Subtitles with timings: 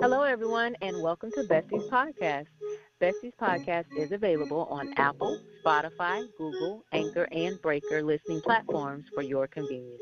[0.00, 2.46] Hello, everyone, and welcome to Besties Podcast.
[3.02, 9.48] Besties Podcast is available on Apple, Spotify, Google, Anchor, and Breaker listening platforms for your
[9.48, 10.00] convenience.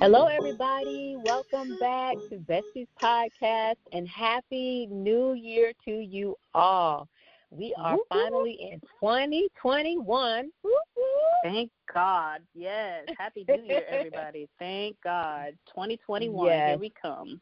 [0.00, 1.16] Hello, everybody.
[1.24, 7.08] Welcome back to Besties Podcast, and Happy New Year to you all.
[7.50, 8.04] We are Woo-hoo.
[8.10, 10.50] finally in 2021.
[10.62, 11.02] Woo-hoo.
[11.42, 12.42] Thank God.
[12.54, 13.06] Yes.
[13.18, 14.46] Happy New Year, everybody.
[14.58, 15.54] Thank God.
[15.68, 16.46] 2021.
[16.46, 16.68] Yes.
[16.68, 17.40] Here we come.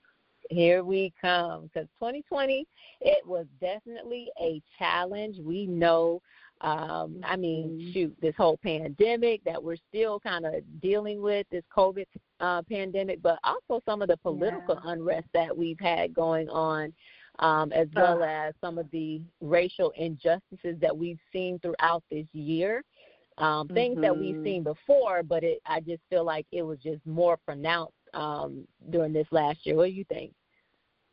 [0.50, 2.66] Here we come because 2020
[3.00, 6.20] it was definitely a challenge we know
[6.62, 7.92] um i mean Mhm.
[7.92, 12.06] shoot this whole pandemic that we're still kind of dealing with this covid
[12.40, 14.90] uh pandemic but also some of the political Yeah.
[14.92, 16.92] unrest that we've had going on
[17.40, 22.82] um as well as some of the racial injustices that we've seen throughout this year
[23.36, 24.42] um things that we've Mhm.
[24.44, 29.12] seen before but it i just feel like it was just more pronounced um during
[29.12, 30.32] this last year what do you think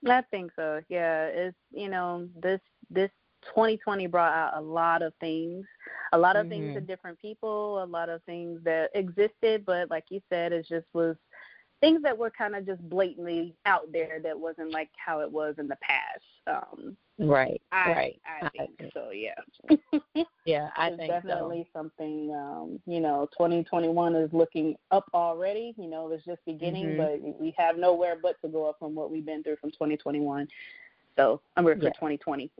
[0.08, 0.82] I think so.
[0.90, 3.10] Yeah, it's you know this this
[3.54, 5.66] 2020 brought out a lot of things,
[6.14, 6.74] a lot of things Mhm.
[6.74, 10.88] to different people, a lot of things that existed, but like you said, it just
[10.94, 11.16] was
[11.82, 15.56] things that were kind of just blatantly out there that wasn't like how it was
[15.58, 16.24] in the past.
[16.48, 18.22] Um, Right, I right.
[18.44, 19.12] I think so.
[19.12, 19.36] Yeah.
[20.46, 25.88] Yeah, I it's think definitely something um you know 2021 is looking up already you
[25.88, 26.98] know it's just beginning Mhm.
[26.98, 30.48] but we have nowhere but to go up from what we've been through from 2021
[31.18, 31.92] so i'm ready for Yeah.
[31.94, 32.52] 2020.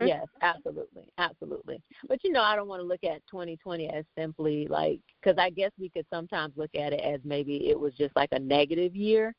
[0.00, 1.82] Yes, absolutely, absolutely.
[2.08, 5.50] But you know, I don't want to look at 2020 as simply like because I
[5.50, 8.94] guess we could sometimes look at it as maybe it was just like a negative
[8.94, 9.34] year,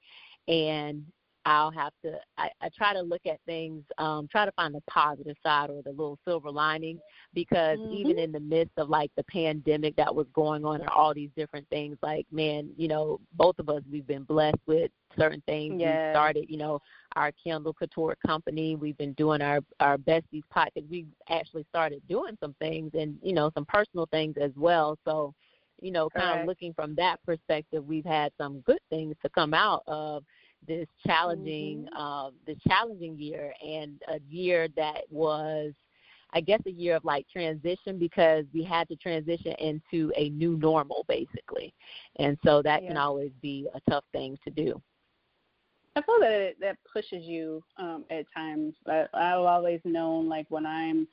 [0.48, 1.04] and
[1.46, 2.20] I'll have to.
[2.38, 5.82] I, I try to look at things, um, try to find the positive side or
[5.82, 7.00] the little silver lining,
[7.34, 7.92] because Mhm.
[7.92, 11.32] even in the midst of like the pandemic that was going on and all these
[11.36, 15.74] different things, like man, you know, both of us we've been blessed with certain things.
[15.80, 16.80] We started, you know,
[17.16, 18.76] our Kindle Couture company.
[18.76, 20.90] We've been doing our our besties podcast.
[20.90, 24.98] We've actually started doing some things and you know some personal things as well.
[25.06, 25.34] So,
[25.82, 26.42] you know, kind Correct.
[26.42, 30.24] of looking from that perspective, we've had some good things to come out of
[30.68, 31.98] this challenging Mhm.
[31.98, 35.74] uh, this challenging year and a year that was
[36.34, 40.58] I guess a year of like transition because we had to transition into a new
[40.58, 41.74] normal basically.
[42.18, 44.82] And so that can always be a tough thing to do.
[45.96, 50.46] i feel that it, that pushes you um at times I, i've always known like
[50.50, 51.08] when i'm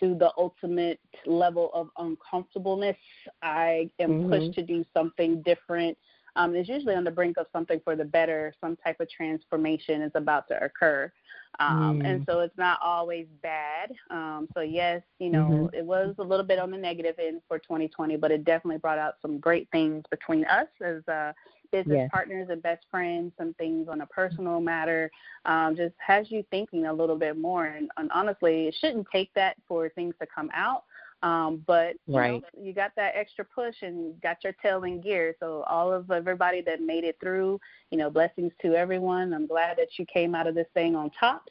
[0.00, 2.96] to the ultimate level of uncomfortableness
[3.42, 4.28] i am Mhm.
[4.28, 5.96] pushed to do something different
[6.36, 8.54] um, it's usually on the brink of something for the better.
[8.60, 11.10] Some type of transformation is about to occur.
[11.58, 12.06] Um, Mm.
[12.06, 13.92] And so it's not always bad.
[14.10, 15.74] Um, so, yes, you know, Mhm.
[15.74, 18.98] it was a little bit on the negative end for 2020, but it definitely brought
[18.98, 21.32] out some great things between us as uh,
[21.72, 22.10] business Yes.
[22.10, 25.10] partners and best friends, some things on a personal matter.
[25.46, 27.64] Um, just has you thinking a little bit more.
[27.66, 30.84] And, and honestly, it shouldn't take that for things to come out.
[31.26, 32.42] Um, but you, Right.
[32.42, 35.34] know, you got that extra push and got your tail in gear.
[35.40, 37.60] So all of everybody that made it through,
[37.90, 39.34] you know, blessings to everyone.
[39.34, 41.42] I'm glad that you came out of this thing on top.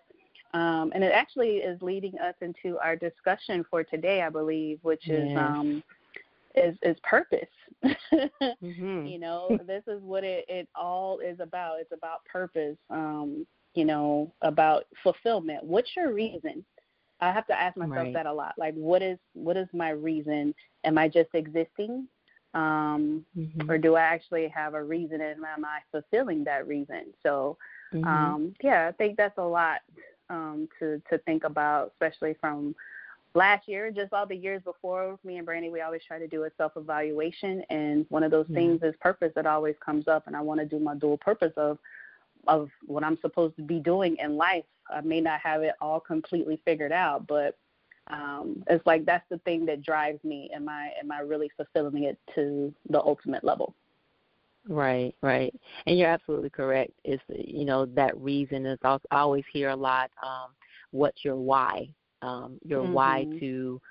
[0.54, 5.10] Um, and it actually is leading us into our discussion for today, I believe, which
[5.10, 5.36] is Yes.
[5.36, 5.84] um,
[6.56, 7.50] is is purpose.
[8.64, 9.12] Mhm.
[9.12, 11.80] you know, this is what it, it all is about.
[11.82, 12.78] It's about purpose.
[12.90, 15.64] Um, you know, about fulfillment.
[15.64, 16.64] What's your reason?
[17.22, 18.14] I have to ask myself Right.
[18.14, 18.54] that a lot.
[18.58, 20.54] Like, what is what is my reason?
[20.84, 22.08] Am I just existing,
[22.54, 23.70] um, Mhm.
[23.70, 25.22] or do I actually have a reason?
[25.22, 27.14] And am I fulfilling that reason?
[27.24, 27.58] So,
[27.94, 28.06] Mhm.
[28.08, 29.82] um, yeah, I think that's a lot
[30.30, 32.76] um, to to think about, especially from
[33.34, 35.18] last year, just all the years before.
[35.24, 38.48] Me and Brandy, we always try to do a self evaluation, and one of those
[38.50, 38.56] Yeah.
[38.56, 40.28] things is purpose that always comes up.
[40.28, 41.78] And I want to do my dual purpose of
[42.48, 44.66] of what I'm supposed to be doing in life.
[44.90, 47.58] I may not have it all completely figured out, but
[48.08, 50.50] um, it's like that's the thing that drives me.
[50.54, 53.76] Am I am I really fulfilling it to the ultimate level?
[54.68, 55.54] Right, right,
[55.86, 56.92] and you're absolutely correct.
[57.04, 60.12] It's you know that reason is I always hear a lot.
[60.24, 60.52] Um,
[60.92, 61.90] what's your why?
[62.22, 63.40] Um, your why Mhm.
[63.40, 63.82] to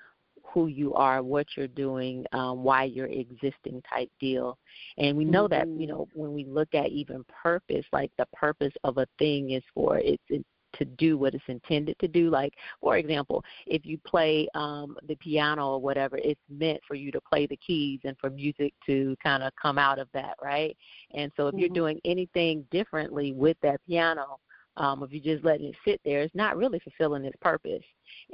[0.54, 4.56] who you are, what you're doing, um, why you're existing type deal.
[4.96, 8.72] And we know that you know when we look at even purpose, like the purpose
[8.84, 10.44] of a thing is for it's it,
[10.78, 12.30] to do what it's intended to do.
[12.30, 17.10] Like for example, if you play um, the piano or whatever, it's meant for you
[17.12, 20.76] to play the keys and for music to kind of come out of that, right?
[21.12, 21.74] And so if you're Mhm.
[21.74, 24.38] doing anything differently with that piano,
[24.76, 27.84] um, if you're just letting it sit there, it's not really fulfilling its purpose.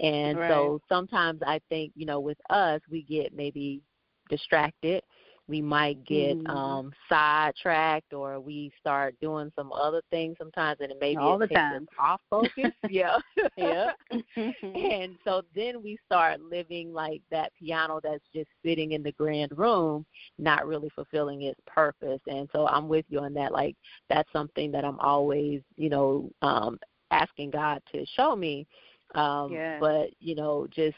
[0.02, 3.82] And so sometimes I think, you know, with us, we get maybe
[4.28, 5.02] distracted
[5.50, 6.50] we might get Mhm.
[6.50, 11.40] um sidetracked or we start doing some other things sometimes and it maybe All it
[11.40, 11.88] the takes time.
[11.88, 12.72] us off focus.
[12.88, 13.18] yeah.
[13.56, 13.90] yeah
[14.74, 19.50] and so then we start living like that piano that's just sitting in the grand
[19.58, 20.06] room,
[20.38, 22.20] not really fulfilling its purpose.
[22.26, 23.52] And so I'm with you on that.
[23.52, 23.76] Like
[24.08, 26.78] that's something that I'm always, you know, um
[27.10, 28.66] asking God to show me.
[29.14, 29.80] Um Yeah.
[29.80, 30.96] but, you know, just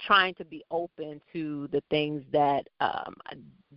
[0.00, 3.14] trying to be open to the things that um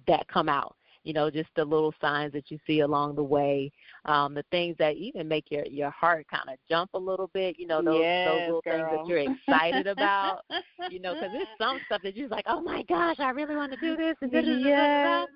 [0.08, 3.72] that come out you know just the little signs that you see along the way
[4.06, 7.58] um the things that even make your your heart kind of jump a little bit
[7.58, 8.74] you know those yes, those little girl.
[8.74, 10.42] things that you're excited about
[10.92, 13.72] you know because there's some stuff that you're like oh my gosh i really want
[13.72, 14.40] to do this and da.
[14.42, 15.28] Yes.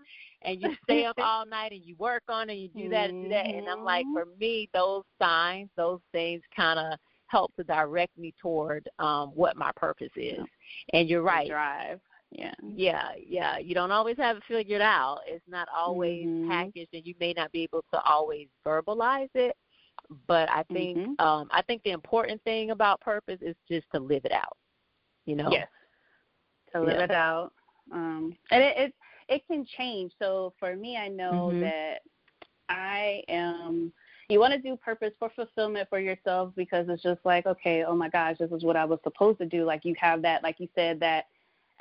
[0.43, 3.09] and you stay up all night and you work on it and you do that
[3.09, 4.13] and do that and i'm like Mhm.
[4.13, 9.55] for me those signs those things kind of help to direct me toward um what
[9.55, 10.39] my purpose is
[10.91, 11.99] and you're right Drive.
[12.31, 12.53] Yeah.
[12.75, 13.57] yeah, yeah.
[13.57, 15.19] You don't always have it figured out.
[15.27, 16.47] It's not always Mhm.
[16.47, 19.55] packaged, and you may not be able to always verbalize it.
[20.27, 21.19] But I think Mhm.
[21.19, 24.57] um I think the important thing about purpose is just to live it out.
[25.25, 25.49] You know.
[25.51, 25.69] Yes.
[26.73, 27.03] To live Yeah.
[27.03, 27.53] it out.
[27.91, 28.95] Um and it, it
[29.27, 30.13] it can change.
[30.19, 31.61] So for me I know Mhm.
[31.61, 32.01] that
[32.69, 33.91] I am
[34.29, 37.95] you want to do purpose for fulfillment for yourself because it's just like, okay, oh
[37.95, 39.65] my gosh, this is what I was supposed to do.
[39.65, 41.25] Like you have that, like you said, that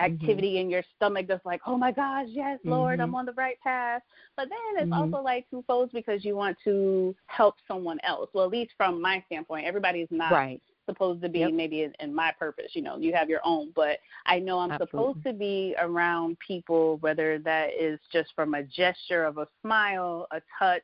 [0.00, 3.18] activity in your stomach that's like, oh my gosh, yes, Lord, I'm Mhm.
[3.18, 4.02] on the right path.
[4.36, 4.96] But then it's Mhm.
[4.96, 8.30] also like two folds because you want to help someone else.
[8.32, 10.62] Well, at least from my standpoint, everybody's not Right.
[10.86, 11.52] supposed to be Yep.
[11.52, 12.74] maybe in, in my purpose.
[12.74, 15.12] You know, you have your own, but I know I'm Absolutely.
[15.12, 20.26] supposed to be around people, whether that is just from a gesture of a smile,
[20.32, 20.82] a touch,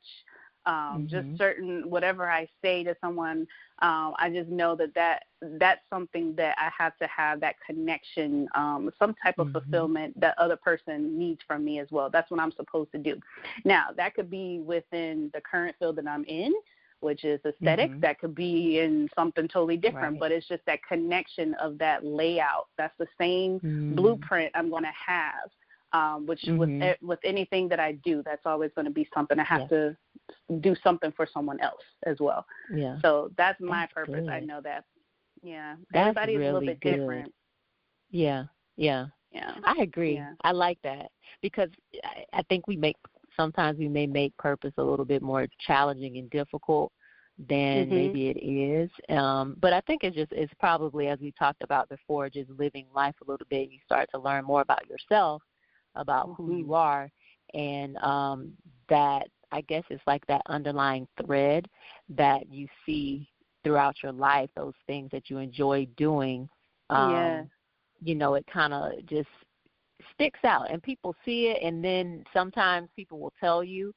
[0.66, 1.38] um, just Mhm.
[1.38, 3.46] certain whatever I say to someone.
[3.80, 8.48] Um, I just know that that that's something that I have to have that connection,
[8.54, 9.52] um, some type of Mhm.
[9.52, 12.10] fulfillment that other person needs from me as well.
[12.10, 13.20] That's what I'm supposed to do.
[13.64, 16.52] Now that could be within the current field that I'm in,
[17.00, 17.94] which is aesthetics.
[17.94, 18.00] Mhm.
[18.00, 20.20] That could be in something totally different, Right.
[20.20, 22.68] but it's just that connection of that layout.
[22.76, 23.94] That's the same Mm.
[23.96, 25.50] blueprint I'm going to have.
[25.92, 26.94] Um, which with Mhm.
[26.94, 29.68] e- with anything that I do, that's always going to be something I have Yeah.
[29.68, 29.96] to
[30.60, 32.44] do something for someone else as well.
[32.72, 33.00] Yeah.
[33.02, 34.26] So that's my That's purpose.
[34.30, 34.84] I know that.
[35.42, 36.98] Yeah, That's everybody's a little bit good.
[36.98, 37.32] different.
[38.10, 38.44] Yeah.
[38.76, 39.06] Yeah.
[39.32, 39.52] Yeah.
[39.64, 40.14] I agree.
[40.14, 40.32] Yeah.
[40.42, 41.10] I like that
[41.42, 41.68] because
[42.04, 42.96] I, I think we make
[43.36, 46.90] sometimes we may make purpose a little bit more challenging and difficult
[47.38, 47.90] than Mhm.
[47.90, 48.90] maybe it is.
[49.10, 52.86] Um, but I think it's just it's probably as we talked about before, just living
[52.94, 53.70] life a little bit.
[53.70, 55.42] You start to learn more about yourself,
[55.94, 56.58] about who Mhm.
[56.58, 57.10] you are,
[57.52, 58.56] and um,
[58.88, 61.68] that I guess it's like that underlying thread
[62.10, 63.28] that you see
[63.64, 64.50] throughout your life.
[64.56, 66.48] Those things that you enjoy doing.
[66.90, 67.44] Um, Yeah.
[68.02, 69.28] you know, it kind of just
[70.14, 73.92] sticks out and people see it and then sometimes people will tell you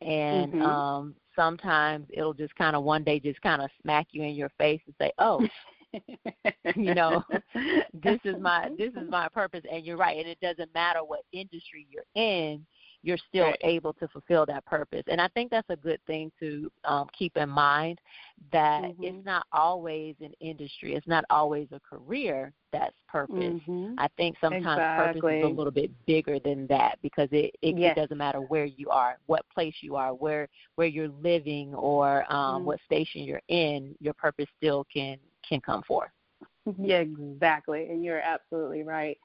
[0.00, 0.62] and Mhm.
[0.62, 4.50] um sometimes it'll just kind of one day just kind of smack you in your
[4.58, 5.46] face and say, "Oh,
[6.74, 7.22] you know,
[7.92, 11.20] this is my this is my purpose." And you're right, and it doesn't matter what
[11.32, 12.64] industry you're in,
[13.02, 13.62] you're still Right.
[13.62, 15.02] able to fulfill that purpose.
[15.08, 18.00] And I think that's a good thing to um keep in mind
[18.52, 19.02] that Mhm.
[19.02, 23.56] it's not always an industry, it's not always a career that's purpose.
[23.60, 23.98] Mhm.
[23.98, 27.92] I think sometimes purpose is a little bit bigger than that because it it, Yes.
[27.92, 32.30] it doesn't matter where you are, what place you are, where where you're living, or
[32.32, 32.64] um, Mm.
[32.64, 33.94] what station you're in.
[34.00, 36.10] Your purpose still can can come forth.
[36.78, 37.88] Yeah, exactly.
[37.90, 39.18] And you're absolutely right.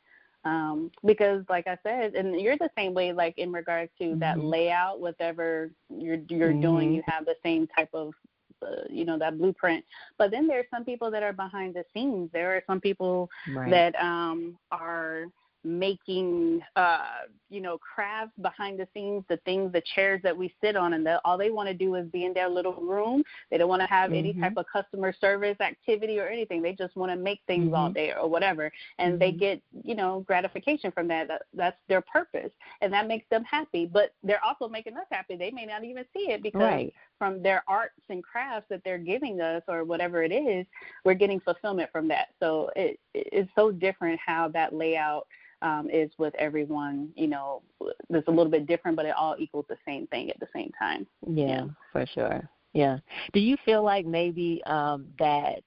[0.45, 4.37] Um, because like I said, and you're the same way like in regards to that
[4.37, 4.51] Mhm.
[4.51, 6.95] layout, whatever you're you're doing, Mhm.
[6.95, 8.13] you have the same type of
[8.61, 9.83] uh, you know that blueprint.
[10.17, 12.29] But then there's some people that are behind the scenes.
[12.31, 13.71] There are some people Right.
[13.71, 15.25] that um are
[15.63, 17.05] making uh
[17.49, 21.05] you know crafts behind the scenes the things the chairs that we sit on and
[21.05, 23.81] the, all they want to do is be in their little room they don't want
[23.81, 24.41] to have any Mhm.
[24.41, 27.93] type of customer service activity or anything they just want to make things all Mhm.
[27.93, 29.39] day or whatever and they Mhm.
[29.39, 31.27] get you know gratification from that.
[31.27, 32.51] that that's their purpose
[32.81, 36.05] and that makes them happy but they're also making us happy they may not even
[36.13, 36.93] see it because right.
[37.17, 40.65] from their arts and crafts that they're giving us or whatever it is,
[41.05, 42.29] we're getting fulfillment from that.
[42.39, 45.27] So it it's so different how that layout
[45.63, 47.09] um, is with everyone.
[47.15, 47.61] You know,
[48.09, 50.71] that's a little bit different, but it all equals the same thing at the same
[50.77, 51.07] time.
[51.25, 51.65] Yeah, Yeah.
[51.91, 52.49] for sure.
[52.73, 52.97] Yeah.
[53.33, 55.63] Do you feel like maybe um that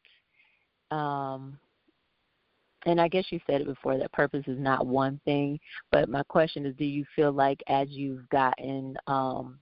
[0.90, 1.58] um
[2.84, 5.58] and I guess you said it before that purpose is not one thing,
[5.90, 9.58] but my question is do you feel like as you've gotten um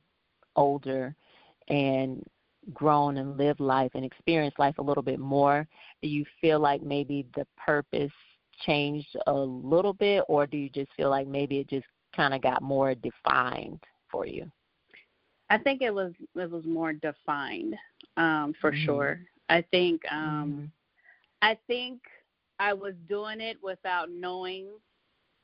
[0.56, 1.14] older
[1.68, 2.22] and
[2.72, 5.66] grown and lived life and experienced life a little bit more,
[6.02, 8.12] do you feel like maybe the purpose
[8.60, 12.42] changed a little bit or do you just feel like maybe it just kind of
[12.42, 13.80] got more defined
[14.10, 14.50] for you?
[15.50, 17.74] I think it was it was more defined
[18.16, 18.84] um, for mm-hmm.
[18.84, 19.20] sure.
[19.48, 20.64] I think um, mm-hmm.
[21.42, 22.00] I think
[22.58, 24.68] I was doing it without knowing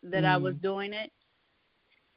[0.03, 0.27] that mm-hmm.
[0.27, 1.11] I was doing it.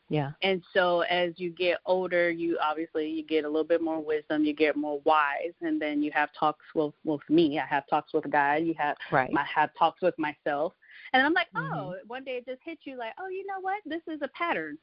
[0.10, 0.32] Yeah.
[0.44, 4.46] And so as you get older, you obviously you get a little bit more wisdom,
[4.46, 7.60] you get more wise, and then you have talks with with me.
[7.60, 8.64] I have talks with God.
[8.64, 9.32] You have right.
[9.36, 10.74] I have talks with myself,
[11.14, 11.74] and I'm like, mm-hmm.
[11.74, 13.82] oh, one day it just hits you like, oh, you know what?
[13.86, 14.78] This is a pattern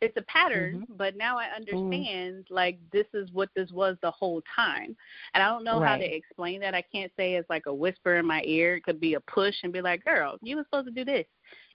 [0.00, 0.92] it's a pattern, mm-hmm.
[0.96, 1.56] but now I mm-hmm.
[1.56, 2.54] understand mm-hmm.
[2.54, 4.96] like this is what this was the whole time.
[5.34, 5.88] And I don't know right.
[5.88, 6.74] how to explain that.
[6.74, 8.76] I can't say it's like a whisper in my ear.
[8.76, 11.26] It could be a push and be like, "Girl, you were supposed to do this."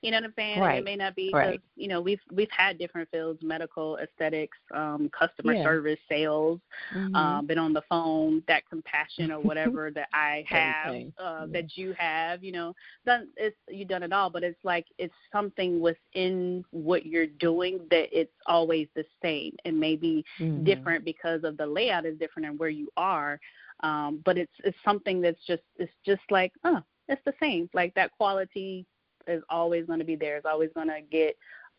[0.01, 0.59] You know what I'm saying?
[0.59, 0.79] Right.
[0.79, 1.61] it may not be right.
[1.75, 5.63] you know we've we've had different fields: medical, aesthetics, um, customer yeah.
[5.63, 6.59] service, sales.
[6.95, 7.15] Mm-hmm.
[7.15, 8.41] Um, been on the phone.
[8.47, 11.45] That compassion or whatever that I have, uh, yeah.
[11.51, 12.43] that you have.
[12.43, 14.31] You know, done it's you've done it all.
[14.31, 19.79] But it's like it's something within what you're doing that it's always the same and
[19.79, 20.63] maybe mm-hmm.
[20.63, 23.39] different because of the layout is different and where you are.
[23.83, 27.93] Um, but it's it's something that's just it's just like oh it's the same like
[27.95, 28.85] that quality
[29.27, 30.37] is always going to be there.
[30.37, 31.35] It's always going to get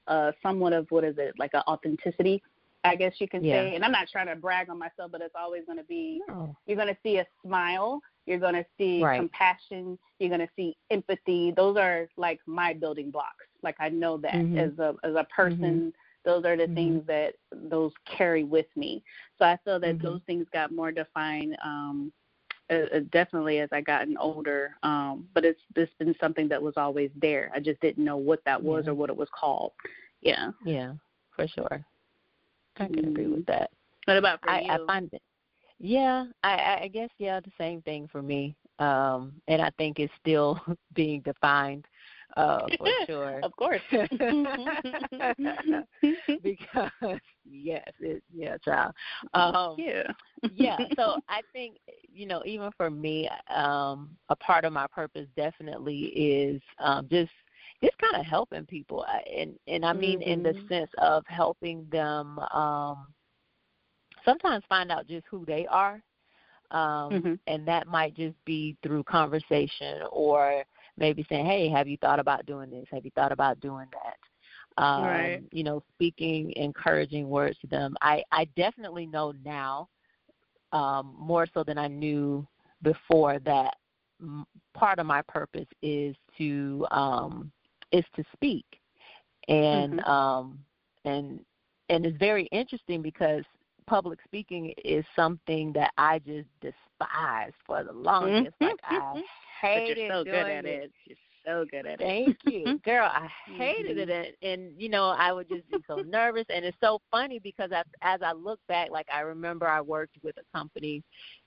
[0.07, 2.43] uh, somewhat of what is it like an authenticity,
[2.85, 3.63] I guess you can yeah.
[3.63, 3.75] say.
[3.75, 6.21] And I'm not trying to brag on myself, but it's always going to be.
[6.29, 6.57] No.
[6.67, 8.01] You're going to see a smile.
[8.27, 9.19] You're going to see right.
[9.19, 9.99] compassion.
[10.19, 11.53] You're going to see empathy.
[11.57, 13.47] Those are like my building blocks.
[13.63, 14.59] Like I know that mm-hmm.
[14.59, 15.59] as a as a person.
[15.61, 15.89] Mm-hmm.
[16.25, 16.75] Those are the mm-hmm.
[16.75, 19.03] things that those carry with me.
[19.39, 20.07] So I feel that Mm-hmm.
[20.07, 22.13] those things got more defined um,
[22.73, 24.77] uh, definitely as I gotten older.
[24.83, 27.51] Um, but it's it's been something that was always there.
[27.55, 28.91] I just didn't know what that was yeah.
[28.91, 29.73] or what it was called.
[30.21, 30.51] Yeah.
[30.65, 30.95] Yeah,
[31.35, 31.85] for sure.
[32.77, 33.09] I can mm.
[33.09, 33.71] agree with that.
[34.07, 34.71] What about for I, you?
[34.71, 35.23] I find it.
[35.79, 38.57] Yeah, I, I guess yeah, the same thing for me.
[38.79, 40.61] Um, and I think it's still
[40.95, 41.87] being defined
[42.37, 43.41] uh, for sure.
[43.43, 43.81] of course.
[46.43, 48.95] because yes, it, yeah, child.
[49.35, 50.05] Um, yeah.
[50.55, 50.77] yeah.
[50.97, 51.77] So I think
[52.13, 57.31] you know, even for me, um, a part of my purpose definitely is um, just
[57.83, 60.31] just kind of helping people, and and I mean mm-hmm.
[60.31, 63.07] in the sense of helping them um,
[64.25, 66.03] sometimes find out just who they are.
[66.71, 67.35] Um, mm-hmm.
[67.49, 70.65] and that might just be through conversation or
[70.97, 72.87] maybe saying, "Hey, have you thought about doing this?
[72.91, 75.43] Have you thought about doing that?" Um, right.
[75.53, 77.97] You know, speaking encouraging words to them.
[78.01, 79.89] I I definitely know now,
[80.73, 82.47] um, more so than I knew
[82.83, 83.75] before, that
[84.21, 87.53] m- part of my purpose is to um,
[87.93, 88.65] is to speak,
[89.49, 90.11] and mm-hmm.
[90.11, 90.59] um,
[91.05, 91.41] and
[91.89, 93.45] and it's very interesting because
[93.87, 98.55] public speaking is something that I just despised for the longest.
[98.61, 99.23] like I
[99.63, 100.93] hated but you're so good at it.
[101.07, 102.05] You're so good at it.
[102.05, 103.11] Thank you, girl.
[103.13, 104.11] I hated mm-hmm.
[104.11, 106.45] it, and you know I would just be so nervous.
[106.49, 110.17] And it's so funny because I, as I look back, like I remember I worked
[110.23, 111.03] with a company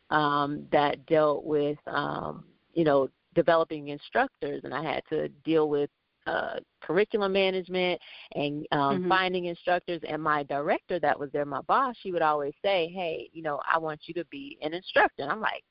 [0.09, 5.89] um, that dealt with um, you know developing instructors, and I had to deal with
[6.27, 8.01] uh, curriculum management
[8.33, 9.09] and um, mm-hmm.
[9.09, 10.01] finding instructors.
[10.07, 13.59] And my director, that was there, my boss, she would always say, "Hey, you know,
[13.71, 15.63] I want you to be an instructor." And I'm like,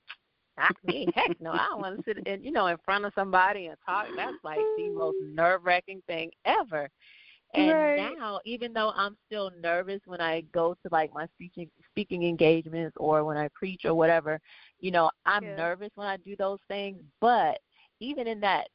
[0.56, 1.52] "Not me, heck no!
[1.52, 4.06] I don't want to sit, in, you know, in front of somebody and talk.
[4.16, 6.88] That's like the most nerve wracking thing ever."
[7.54, 7.96] And right.
[8.18, 12.96] now, even though I'm still nervous when I go to like my speaking speaking engagements
[12.98, 14.40] or when I preach or whatever,
[14.80, 15.56] you know, I'm yeah.
[15.56, 17.00] nervous when I do those things.
[17.20, 17.58] But
[18.00, 18.68] even in that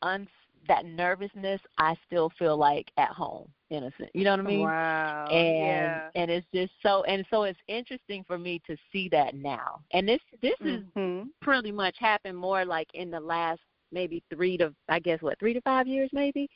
[0.00, 0.26] un
[0.68, 4.10] that nervousness, I still feel like at home, innocent.
[4.14, 4.60] You know what I mean?
[4.60, 5.26] Wow.
[5.30, 6.08] And yeah.
[6.14, 9.80] and it's just so and so it's interesting for me to see that now.
[9.92, 11.20] And this this mm-hmm.
[11.20, 15.38] is pretty much happened more like in the last maybe three to I guess what
[15.38, 16.48] three to five years maybe.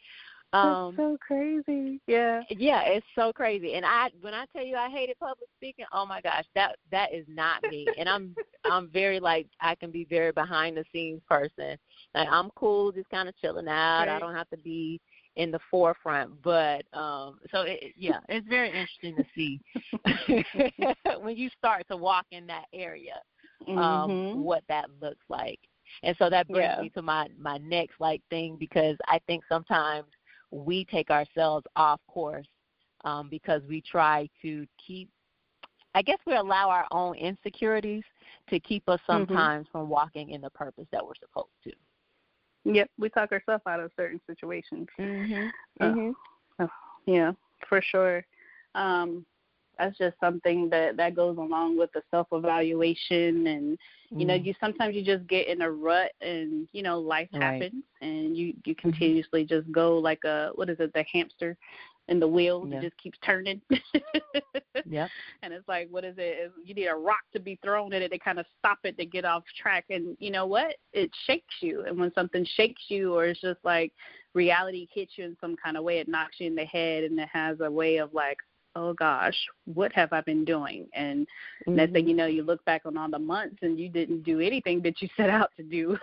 [0.57, 2.01] Um, That's so crazy.
[2.07, 2.43] Yeah.
[2.51, 3.75] Yeah, it's so crazy.
[3.75, 7.13] And I when I tell you I hated public speaking, oh my gosh, that that
[7.13, 7.87] is not me.
[7.99, 8.35] and I'm
[8.65, 11.77] I'm very like I can be very behind the scenes person.
[12.15, 14.07] Like I'm cool, just kind of chilling out.
[14.07, 14.17] Right.
[14.17, 15.01] I don't have to be
[15.37, 16.43] in the forefront.
[16.43, 19.61] But um so it, yeah, it's very interesting to see
[21.21, 23.21] when you start to walk in that area
[23.69, 24.41] um mm-hmm.
[24.41, 25.61] what that looks like.
[26.03, 26.83] And so that brings Yeah.
[26.83, 30.07] me to my my next like thing because I think sometimes
[30.51, 32.47] we take ourselves off course
[33.05, 35.09] um, because we try to keep
[35.95, 38.05] I guess we allow our own insecurities
[38.51, 39.33] to keep us Mm-hmm.
[39.35, 41.73] sometimes from walking in the purpose that we're supposed to.
[42.65, 44.89] Yep, we talk ourselves out of certain situations.
[44.99, 45.51] Mhm.
[45.81, 46.15] Uh, Mhm.
[46.59, 46.69] oh,
[47.07, 47.33] yeah,
[47.67, 48.27] for sure.
[48.75, 49.25] Um,
[49.79, 53.79] that's just something that that goes along with the self evaluation and
[54.17, 54.45] you know Mm.
[54.45, 57.43] you sometimes you just get in a rut and you know life Right.
[57.43, 61.57] happens and you you continuously just go like a what is it the hamster
[62.09, 62.81] and the wheel Yeah.
[62.83, 63.61] just keeps turning.
[64.85, 65.09] yeah
[65.43, 66.51] And it's like, what is it?
[66.65, 69.05] You need a rock to be thrown at it to kind of stop it to
[69.05, 69.85] get off track.
[69.91, 70.77] And you know what?
[70.93, 71.85] It shakes you.
[71.87, 73.93] And when something shakes you, or it's just like
[74.35, 77.19] reality hits you in some kind of way, it knocks you in the head, and
[77.19, 78.39] it has a way of like,
[78.77, 80.87] oh gosh, what have I been doing?
[80.95, 81.27] And
[81.75, 82.09] next thing Mhm.
[82.09, 85.03] you know, you look back on all the months and you didn't do anything that
[85.03, 85.99] you set out to do.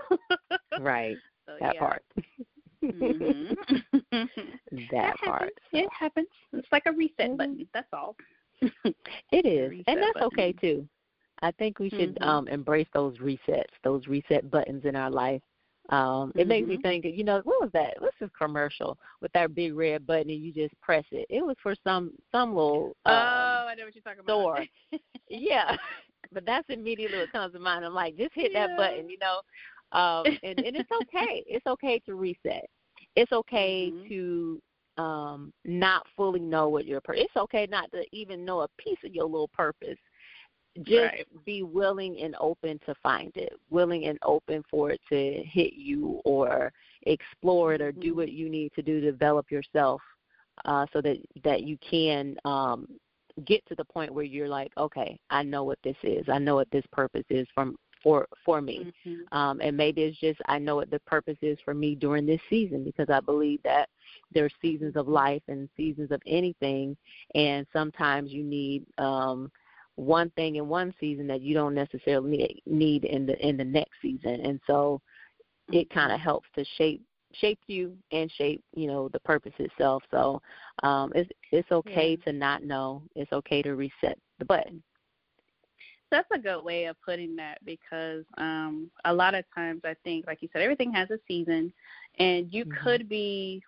[0.77, 1.17] Right.
[1.45, 1.79] So, That yeah.
[1.79, 2.03] part.
[2.83, 3.55] Mhm.
[4.91, 5.41] that part.
[5.41, 5.51] happens.
[5.73, 6.27] It happens.
[6.53, 7.37] It's like a reset Mhm.
[7.37, 7.67] button.
[7.73, 8.15] That's all.
[9.31, 10.87] It is, reset and that's okay too.
[11.41, 12.21] I think we should Mhm.
[12.21, 15.41] um embrace those resets, those reset buttons in our life.
[15.89, 16.81] Um, it makes me Mhm.
[16.81, 18.01] think, you know, what was that?
[18.01, 21.25] What's this commercial with that big red button and you just press it?
[21.29, 24.57] It was for some some little oh, um, I know what you're talking store.
[24.91, 25.01] about.
[25.29, 25.75] yeah.
[26.31, 27.85] But that's immediately what comes to mind.
[27.85, 29.41] I'm like, just hit that button, you know.
[29.91, 31.43] Um and, and it's okay.
[31.45, 32.65] it's okay to reset.
[33.15, 34.07] It's okay Mhm.
[34.07, 34.61] to
[34.97, 38.97] um not fully know what your pur- it's okay not to even know a piece
[39.05, 39.99] of your little purpose
[40.81, 41.45] just Right.
[41.45, 46.21] be willing and open to find it willing and open for it to hit you
[46.25, 46.71] or
[47.03, 48.15] explore it or do Mhm.
[48.15, 50.01] what you need to do to develop yourself
[50.65, 52.87] uh so that that you can um
[53.45, 56.55] get to the point where you're like okay i know what this is i know
[56.55, 59.25] what this purpose is from for for me Mhm.
[59.31, 62.41] um, and maybe it's just I know what the purpose is for me during this
[62.49, 63.89] season because I believe that
[64.31, 66.95] there are seasons of life and seasons of anything,
[67.33, 69.51] and sometimes you need um,
[69.95, 73.93] one thing in one season that you don't necessarily need, in the in the next
[74.01, 75.01] season, and so
[75.71, 77.01] it kind of helps to shape
[77.33, 80.03] shape you and shape you know the purpose itself.
[80.11, 80.41] So
[80.83, 82.23] um, it's it's okay Yeah.
[82.25, 83.03] to not know.
[83.15, 84.83] It's okay to reset the button.
[86.11, 90.27] That's a good way of putting that because um a lot of times I think
[90.27, 91.73] like you said everything has a season
[92.19, 92.83] and you Mhm.
[92.83, 93.63] could be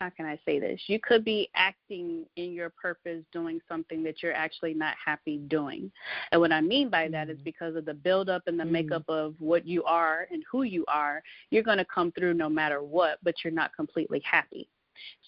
[0.00, 0.80] how can I say this?
[0.86, 5.92] You could be acting in your purpose doing something that you're actually not happy doing.
[6.32, 7.44] And what I mean by that is Mhm.
[7.44, 10.84] because of the build up and the makeup of what you are and who you
[10.88, 14.68] are, you're going to come through no matter what, but you're not completely happy.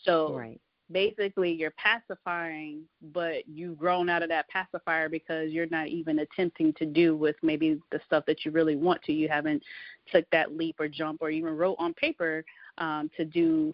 [0.05, 0.61] So Right.
[0.90, 2.83] basically you're pacifying
[3.14, 7.37] but you've grown out of that pacifier because you're not even attempting to do with
[7.42, 9.62] maybe the stuff that you really want to you haven't
[10.11, 12.44] took that leap or jump or even wrote on paper
[12.79, 13.73] um, to do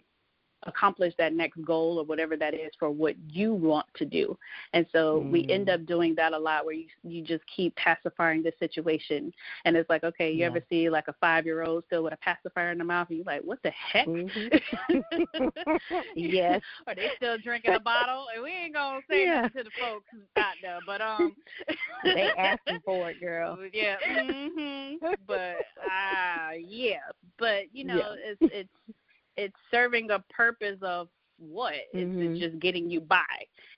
[0.63, 4.37] accomplish that next goal or whatever that is for what you want to do.
[4.73, 5.49] And so we Mm.
[5.49, 9.31] end up doing that a lot where you you just keep pacifying the situation.
[9.65, 10.47] And it's like, okay, you Yeah.
[10.47, 13.17] ever see like a five year old still with a pacifier in the mouth and
[13.17, 14.07] you're like, What the heck?
[14.07, 14.61] Mhm.
[16.15, 16.61] yes.
[16.87, 19.41] Or they still drinking a bottle and we ain't gonna say Yeah.
[19.43, 20.79] nothing to the folks out there.
[20.85, 21.35] But um
[22.03, 23.57] They asking for it, girl.
[23.73, 23.97] Yeah.
[24.09, 24.95] Mhm.
[25.27, 26.99] But uh yeah.
[27.37, 28.15] But you know, Yeah.
[28.31, 28.69] it's it's
[29.39, 31.73] it's serving a purpose of what?
[31.93, 32.31] It's, Mhm.
[32.31, 33.23] it's just getting you by.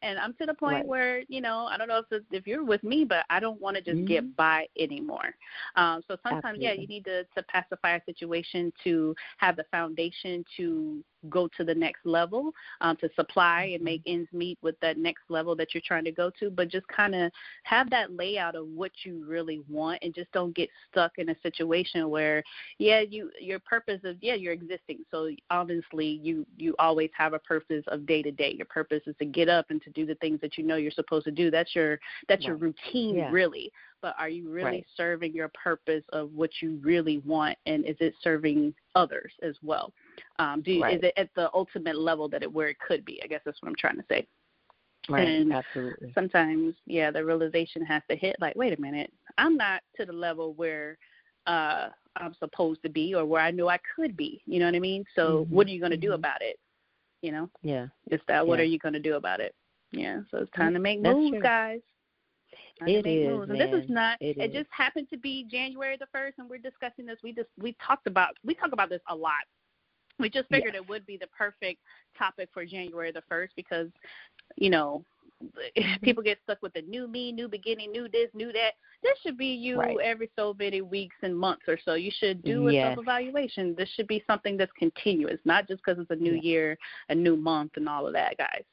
[0.02, 0.86] And I'm to the point Right.
[0.88, 3.62] where, you know, I don't know if it's, if you're with me, but I don't
[3.62, 4.08] want to just Mhm.
[4.08, 5.36] get by anymore.
[5.76, 10.44] Um, so sometimes, yeah, you need to, to pacify a situation to have the foundation
[10.58, 13.84] to go to the next level, um, to supply and Mm-hmm.
[13.84, 16.50] make ends meet with that next level that you're trying to go to.
[16.50, 17.32] But just kind of
[17.64, 21.36] have that layout of what you really want, and just don't get stuck in a
[21.42, 22.44] situation where,
[22.78, 25.00] yeah, you your purpose is yeah you're existing.
[25.12, 28.54] So obviously you you always have a purpose of day to day.
[28.56, 30.92] Your purpose is to get up and to do the things that you know you're
[30.92, 31.50] supposed to do.
[31.52, 33.30] That's your that's your routine Yeah.
[33.30, 33.72] really.
[34.02, 34.88] But are you really Right.
[34.96, 39.94] serving your purpose of what you really want, and is it serving others as well?
[40.40, 40.98] Um, do you, Right.
[40.98, 43.22] is it at the ultimate level that it where it could be?
[43.24, 44.28] I guess that's what I'm trying to say.
[45.10, 45.28] Right.
[45.28, 46.12] And Absolutely.
[46.14, 48.36] Sometimes, yeah, the realization has to hit.
[48.40, 50.98] Like, wait a minute, I'm not to the level where
[51.48, 54.42] uh I'm supposed to be, or where I know I could be.
[54.46, 55.06] You know what I mean?
[55.16, 55.50] So, Mhm.
[55.50, 56.16] what are you going to do Mhm.
[56.16, 56.60] about it?
[57.22, 57.88] You know, Yeah.
[58.08, 58.46] it's that.
[58.46, 58.64] What Yeah.
[58.64, 59.56] are you going to do about it?
[59.92, 60.22] Yeah.
[60.30, 61.42] So it's time to make That's moves, true.
[61.42, 61.82] guys.
[62.88, 63.50] It is, moves.
[63.50, 64.18] And this is not.
[64.22, 64.54] It is.
[64.54, 67.20] just happened to be January the first, and we're discussing this.
[67.24, 69.44] We just we talked about we talk about this a lot.
[70.20, 70.84] We just figured Yes.
[70.84, 71.80] it would be the perfect
[72.18, 73.88] topic for January the first because,
[74.56, 75.04] you know,
[76.04, 78.74] people get stuck with the new me, new beginning, new this, new that.
[79.02, 79.98] This should be you Right.
[80.04, 81.96] every so many weeks and months or so.
[81.96, 82.96] You should do a Yes.
[82.96, 83.74] self evaluation.
[83.76, 86.42] This should be something that's continuous, not just because it's a new Yeah.
[86.42, 86.78] year,
[87.10, 88.64] a new month, and all of that, guys.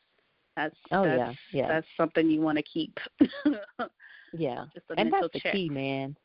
[0.59, 1.33] That's Oh that's, yeah.
[1.53, 1.68] Yeah.
[1.68, 2.99] that's something you want to keep.
[4.33, 4.64] yeah.
[4.75, 6.16] just And that's the key, man.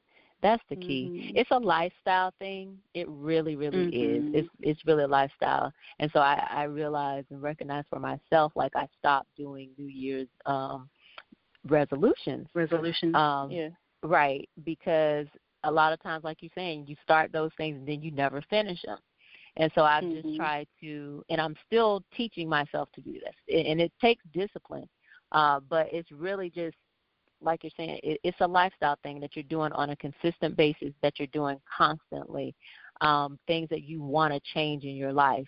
[0.42, 1.12] That's the key.
[1.14, 1.32] Mhm.
[1.36, 2.80] It's a lifestyle thing.
[2.96, 3.94] It really, really Mhm.
[3.94, 4.34] is.
[4.34, 5.72] It's it's really a lifestyle.
[6.00, 10.28] And so I, I realize and recognize for myself like I stopped doing New Year's
[10.48, 10.90] um
[11.68, 12.48] resolutions.
[12.56, 13.14] Resolutions.
[13.16, 13.70] Um yeah.
[14.02, 15.28] Right, because
[15.64, 18.42] a lot of times, like you're saying, you start those things and then you never
[18.50, 18.98] finish them.
[19.58, 20.28] And so I've mm-hmm.
[20.28, 23.36] just tried to, and I'm still teaching myself to do this.
[23.70, 24.90] And it takes discipline,
[25.32, 26.76] uh, but it's really just
[27.42, 30.94] like you're saying, it, it's a lifestyle thing that you're doing on a consistent basis,
[31.02, 32.56] that you're doing constantly,
[33.02, 35.48] um, things that you want to change in your life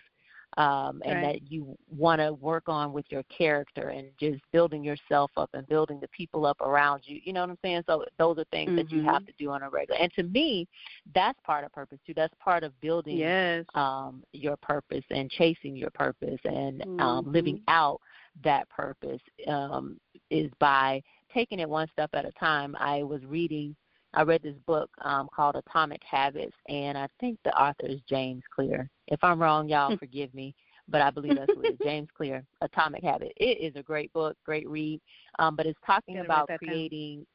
[0.56, 1.34] um, and right.
[1.34, 5.66] that you want to work on with your character and just building yourself up and
[5.68, 7.20] building the people up around you.
[7.22, 7.82] You know what I'm saying?
[7.86, 8.76] So those are things mm-hmm.
[8.76, 10.00] that you have to do on a regular.
[10.00, 10.66] And to me,
[11.14, 12.14] that's part of purpose too.
[12.14, 13.64] That's part of building yes.
[13.74, 17.00] um, your purpose and chasing your purpose and mm-hmm.
[17.00, 18.00] um, living out
[18.44, 19.98] that purpose um,
[20.30, 22.74] is by taking it one step at a time.
[22.78, 23.76] I was reading
[24.14, 28.42] I read this book um, called Atomic Habits, and I think the author is James
[28.54, 28.88] Clear.
[29.08, 29.96] If I'm wrong, y'all hmm.
[29.96, 30.54] forgive me,
[30.88, 31.78] but I believe that's what it is.
[31.84, 33.32] James Clear, Atomic Habit.
[33.36, 35.00] It is a great book, great read,
[35.38, 37.18] um, but it's talking about creating.
[37.18, 37.26] Down.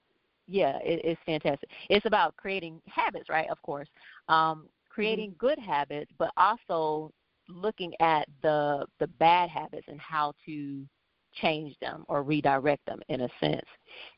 [0.48, 1.70] Yeah, it, it's fantastic.
[1.90, 3.50] It's about creating habits, right?
[3.50, 3.88] Of course,
[4.28, 5.46] um, creating mm-hmm.
[5.46, 7.12] good habits, but also
[7.48, 10.86] looking at the the bad habits and how to
[11.34, 13.66] change them or redirect them in a sense.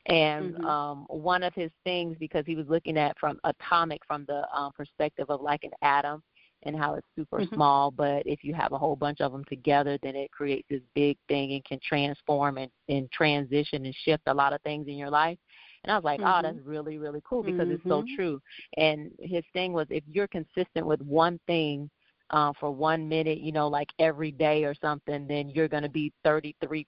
[0.06, 0.64] And mm-hmm.
[0.64, 4.72] um, one of his things, because he was looking at from atomic from the um,
[4.76, 6.22] perspective of like an atom
[6.64, 7.54] and how it's super mm-hmm.
[7.54, 10.80] small, but if you have a whole bunch of them together, then it creates this
[10.94, 14.94] big thing and can transform and, and transition and shift a lot of things in
[14.94, 15.38] your life.
[15.84, 16.46] And I was like, mm-hmm.
[16.46, 18.16] oh, that's really, really cool because it's so Mm-hmm.
[18.16, 18.40] true.
[18.78, 21.90] And his thing was if you're consistent with one thing
[22.30, 25.88] uh, for one minute, you know, like every day or something, then you're going to
[25.88, 26.86] be 33%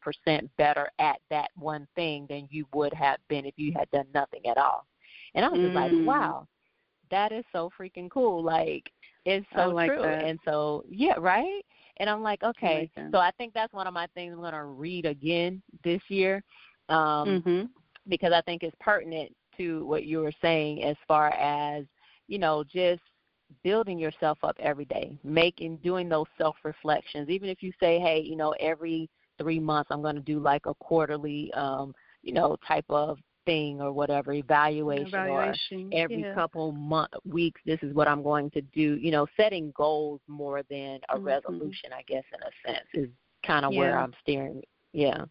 [0.57, 4.47] better at that one thing than you would have been if you had done nothing
[4.47, 4.87] at all.
[5.35, 5.75] And I was just mm.
[5.75, 6.47] like, wow,
[7.11, 8.43] that is so freaking cool.
[8.43, 8.91] Like,
[9.25, 10.03] it's so like true.
[10.03, 10.25] That.
[10.25, 11.63] And so, yeah, right?
[11.99, 12.91] And I'm like, okay.
[12.97, 15.63] I like so I think that's one of my things I'm going to read again
[15.85, 16.43] this year
[16.89, 17.63] um, mm-hmm.
[18.09, 21.85] because I think it's pertinent to what you were saying as far as,
[22.29, 23.03] you know, just
[23.63, 27.29] building yourself up every day, making doing those self reflections.
[27.29, 30.67] Even if you say, hey, you know, every three months I'm going to do like
[30.67, 35.91] a quarterly, um, you know, type of thing or whatever evaluation, evaluation.
[35.93, 36.35] or every yeah.
[36.35, 38.97] couple month weeks this is what I'm going to do.
[38.97, 41.25] You know, setting goals more than a mm-hmm.
[41.25, 43.09] resolution, I guess, in a sense, is
[43.47, 43.79] kind of yeah.
[43.79, 44.63] where I'm steering.
[44.93, 45.25] Yeah.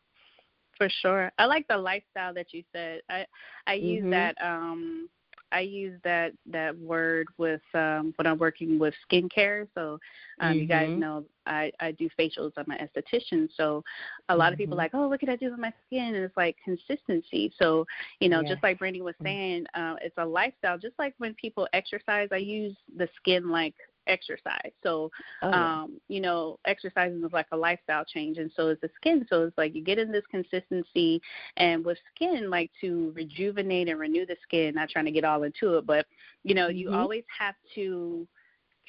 [0.78, 1.32] For sure.
[1.38, 3.02] I like the lifestyle that you said.
[3.10, 3.26] I
[3.68, 4.12] I use mm-hmm.
[4.12, 5.10] that um
[5.52, 9.68] I use that that word with um, when I'm working with skincare.
[9.76, 10.00] So
[10.40, 10.60] um, mm-hmm.
[10.60, 11.00] you guys Mm-hmm.
[11.00, 12.52] know I I do facials.
[12.58, 13.48] I'm an esthetician.
[13.56, 13.84] So
[14.30, 14.54] a lot mm-hmm.
[14.54, 16.16] of people are like, oh, what can I do with my skin?
[16.16, 17.54] And it's like consistency.
[17.60, 17.86] So
[18.20, 18.52] you know, yes.
[18.52, 19.26] just like Brandy was mm-hmm.
[19.26, 20.78] saying, uh, it's a lifestyle.
[20.78, 23.76] Just like when people exercise, I use the skin like
[24.08, 24.72] exercise.
[24.84, 25.82] So, oh, yeah.
[25.82, 29.26] um, you know, exercising is like a lifestyle change, and so is the skin.
[29.30, 31.22] So it's like you get in this consistency,
[31.58, 34.76] and with skin, like to rejuvenate and renew the skin.
[34.76, 36.06] Not trying to get all into it, but
[36.44, 36.98] you know, you mm-hmm.
[36.98, 38.28] always have to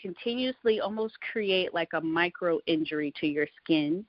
[0.00, 4.04] continuously almost create like a micro injury to your skin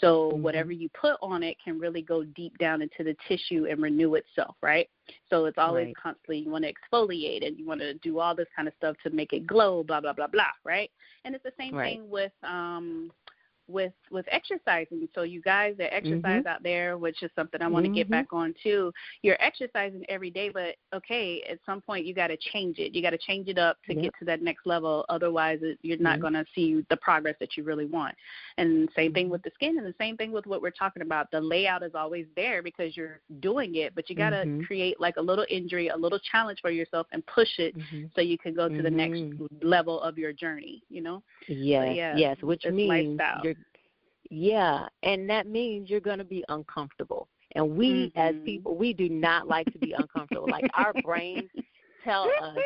[0.00, 0.42] so mm-hmm.
[0.42, 4.14] whatever you put on it can really go deep down into the tissue and renew
[4.14, 4.88] itself right
[5.28, 5.96] so it's always right.
[5.96, 8.96] constantly you want to exfoliate and you want to do all this kind of stuff
[9.02, 10.90] to make it glow blah blah blah blah right
[11.24, 11.96] and it's the same right.
[11.96, 13.10] thing with um
[13.72, 15.08] with with exercising.
[15.14, 16.46] So you guys that exercise mm-hmm.
[16.46, 17.96] out there, which is something I want to mm-hmm.
[17.96, 18.92] get back on too.
[19.22, 22.94] You're exercising every day, but okay, at some point you got to change it.
[22.94, 24.04] You got to change it up to yep.
[24.04, 25.04] get to that next level.
[25.08, 26.22] Otherwise, it, you're not mm-hmm.
[26.22, 28.14] going to see the progress that you really want.
[28.58, 29.32] And same thing Mm-hmm.
[29.32, 31.30] with the skin, and the same thing with what we're talking about.
[31.30, 34.62] The layout is always there because you're doing it, but you got to Mm-hmm.
[34.64, 38.06] create like a little injury, a little challenge for yourself, and push it Mm-hmm.
[38.14, 39.22] so you can go to the next
[39.62, 40.82] level of your journey.
[40.88, 41.22] You know.
[41.48, 43.40] Yes, yeah, yes, which means lifestyle.
[43.44, 43.54] you're
[44.32, 47.28] yeah, and that means you're going to be uncomfortable.
[47.54, 48.18] And we mm-hmm.
[48.18, 50.48] as people, we do not like to be uncomfortable.
[50.50, 51.50] like our brains
[52.02, 52.56] tell us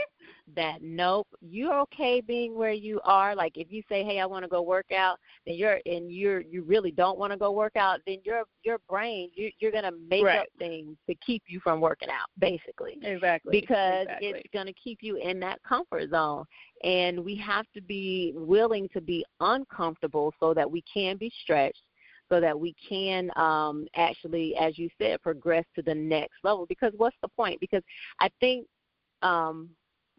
[0.57, 3.35] that nope, you're okay being where you are.
[3.35, 6.41] Like if you say, "Hey, I want to go work out," then you're and you're
[6.41, 9.93] you really don't want to go work out, then your your brain you, you're gonna
[10.09, 10.41] make right.
[10.41, 12.99] up things to keep you from working out, basically.
[13.03, 13.61] Exactly.
[13.61, 14.29] Because exactly.
[14.29, 16.45] it's gonna keep you in that comfort zone,
[16.83, 21.83] and we have to be willing to be uncomfortable so that we can be stretched
[22.29, 26.67] so that we can um, actually, as you said, progress to the next level.
[26.67, 27.61] Because what's the point?
[27.61, 27.83] Because
[28.21, 28.67] I think
[29.23, 29.71] um,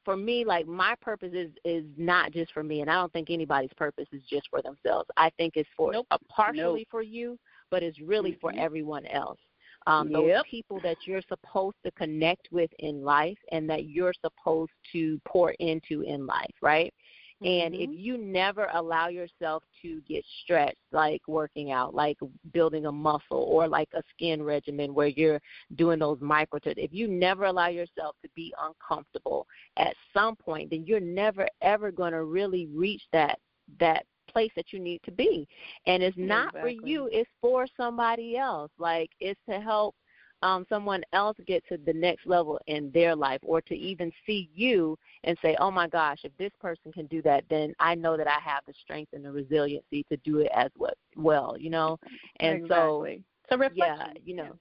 [0.08, 3.30] for me, like my purpose is is not just for me, and I don't think
[3.30, 5.10] anybody's purpose is just for themselves.
[5.18, 6.08] I think it's for nope.
[6.12, 6.88] uh, partially nope.
[6.90, 7.38] for you,
[7.70, 8.40] but it's really mm-hmm.
[8.40, 9.38] for everyone else.
[9.86, 14.72] Um, those people that you're supposed to connect with in life, and that you're supposed
[14.94, 16.94] to pour into in life, right?
[17.42, 17.84] And mm-hmm.
[17.84, 22.18] if you never allow yourself to get stretched, like working out, like
[22.52, 25.40] building a muscle, or like a skin regimen where you're
[25.76, 29.46] doing those micro, if you never allow yourself to be uncomfortable
[29.78, 33.38] at some point, then you're never ever going to really reach that
[33.80, 35.48] that place that you need to be.
[35.86, 36.78] And it's not exactly.
[36.80, 38.72] for you, it's for somebody else.
[38.78, 39.96] Like it's to help
[40.44, 44.50] um, someone else get to the next level in their life or to even see
[44.54, 48.18] you and say, oh my gosh, if this person can do that, then I know
[48.18, 50.70] that I have the strength and the resiliency to do it as
[51.16, 51.98] well, you know?
[52.40, 53.24] And exactly.
[53.50, 54.58] so, so yeah, you know.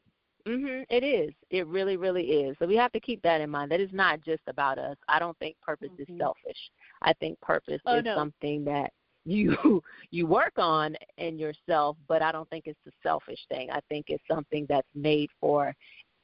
[0.47, 1.35] Mhm, it is.
[1.51, 2.57] It really really is.
[2.61, 3.71] So we have to keep that in mind.
[3.73, 4.97] That is not just about us.
[5.09, 6.13] I don't think purpose mm-hmm.
[6.13, 6.71] is selfish.
[7.03, 8.15] I think purpose oh, is no.
[8.15, 8.93] something that
[9.27, 13.71] you you work on in yourself, but I don't think it's a selfish thing.
[13.71, 15.75] I think it's something that's made for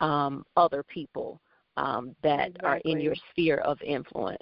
[0.00, 1.40] um, other people
[1.76, 2.68] um, that exactly.
[2.68, 4.38] are in your sphere of influence.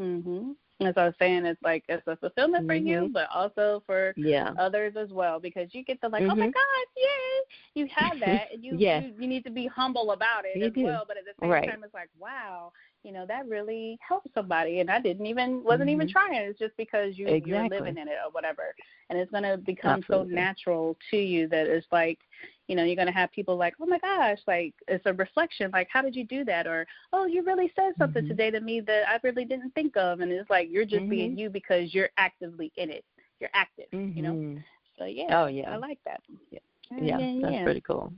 [0.00, 0.54] Mhm.
[0.82, 2.68] As I was saying, it's like it's a fulfillment mm-hmm.
[2.68, 3.12] for you, mm-hmm.
[3.12, 4.52] but also for yeah.
[4.58, 6.32] others as well, because you get the like, mm-hmm.
[6.32, 7.82] oh my God, yay!
[7.82, 9.04] You have that, and you, yes.
[9.06, 10.82] you you need to be humble about it you as do.
[10.82, 11.04] well.
[11.08, 11.66] But at the same right.
[11.66, 12.72] time, it's like, wow,
[13.06, 15.90] you know that really helped somebody and i didn't even wasn't mm-hmm.
[15.90, 17.52] even trying it's just because you exactly.
[17.52, 18.74] you're living in it or whatever
[19.08, 20.32] and it's going to become Absolutely.
[20.32, 22.18] so natural to you that it's like
[22.66, 25.70] you know you're going to have people like oh my gosh like it's a reflection
[25.72, 28.30] like how did you do that or oh you really said something mm-hmm.
[28.30, 31.10] today to me that i really didn't think of and it's like you're just mm-hmm.
[31.10, 33.04] being you because you're actively in it
[33.38, 34.58] you're active you know mm-hmm.
[34.98, 36.58] so yeah oh yeah i like that yeah,
[36.90, 37.64] yeah, yeah that's yeah.
[37.64, 38.12] pretty cool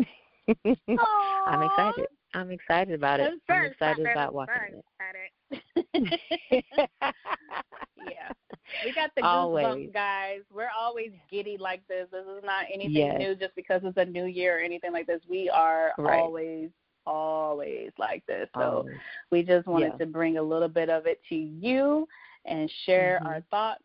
[0.48, 3.32] i'm excited I'm excited about it.
[3.48, 5.54] I'm excited about watching it.
[8.06, 8.32] yeah.
[8.84, 10.40] We got the goosebumps, guys.
[10.52, 12.08] We're always giddy like this.
[12.10, 13.18] This is not anything yes.
[13.18, 15.20] new just because it's a new year or anything like this.
[15.28, 16.20] We are right.
[16.20, 16.70] always
[17.06, 18.48] always like this.
[18.54, 18.94] So always.
[19.30, 20.04] we just wanted yeah.
[20.04, 22.08] to bring a little bit of it to you
[22.46, 23.28] and share mm-hmm.
[23.28, 23.83] our thoughts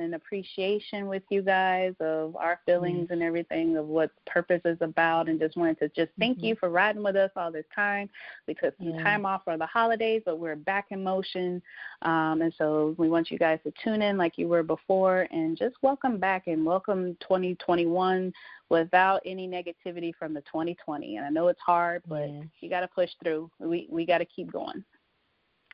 [0.00, 3.12] and appreciation with you guys of our feelings mm-hmm.
[3.14, 6.46] and everything of what purpose is about and just wanted to just thank mm-hmm.
[6.46, 8.08] you for riding with us all this time.
[8.48, 9.02] We took some yeah.
[9.02, 11.62] time off for the holidays, but we're back in motion.
[12.02, 15.56] Um, and so we want you guys to tune in like you were before and
[15.56, 18.32] just welcome back and welcome 2021
[18.70, 21.16] without any negativity from the 2020.
[21.16, 22.42] And I know it's hard, but yeah.
[22.60, 23.50] you got to push through.
[23.58, 24.84] We we got to keep going.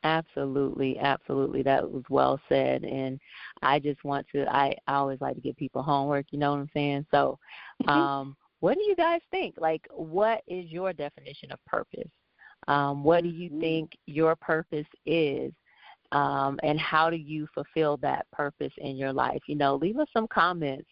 [0.03, 1.63] Absolutely, absolutely.
[1.63, 2.83] That was well said.
[2.83, 3.19] And
[3.61, 6.59] I just want to I, I always like to give people homework, you know what
[6.59, 7.05] I'm saying?
[7.11, 7.39] So
[7.87, 9.55] um what do you guys think?
[9.57, 12.09] Like what is your definition of purpose?
[12.67, 13.59] Um, what do you mm-hmm.
[13.59, 15.53] think your purpose is?
[16.11, 19.41] Um, and how do you fulfill that purpose in your life?
[19.47, 20.87] You know, leave us some comments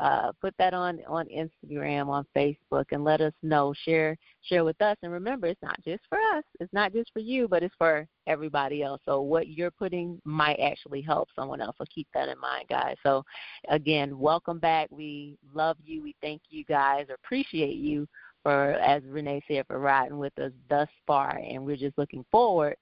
[0.00, 3.74] uh, put that on on Instagram, on Facebook, and let us know.
[3.84, 6.42] Share share with us, and remember, it's not just for us.
[6.58, 9.02] It's not just for you, but it's for everybody else.
[9.04, 11.76] So what you're putting might actually help someone else.
[11.76, 12.96] So keep that in mind, guys.
[13.02, 13.24] So
[13.68, 14.88] again, welcome back.
[14.90, 16.02] We love you.
[16.02, 17.06] We thank you guys.
[17.12, 18.08] Appreciate you
[18.42, 22.76] for, as Renee said, for riding with us thus far, and we're just looking forward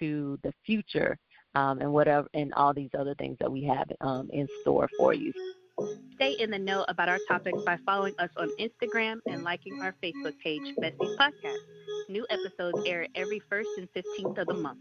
[0.00, 1.16] to the future
[1.54, 5.14] um, and whatever and all these other things that we have um, in store for
[5.14, 5.32] you.
[6.14, 9.94] Stay in the know about our topics by following us on Instagram and liking our
[10.02, 11.58] Facebook page, Besties Podcast.
[12.08, 14.78] New episodes air every 1st and 15th of the month.